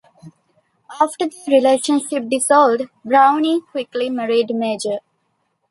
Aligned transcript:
After 0.99 1.27
their 1.29 1.57
relationship 1.61 2.27
dissolved, 2.27 2.89
Browne 3.05 3.61
quickly 3.61 4.09
married 4.09 4.49
Major. 4.49 4.97